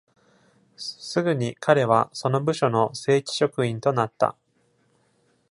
[0.77, 4.35] すぐに、彼はその部署の正規職員となった。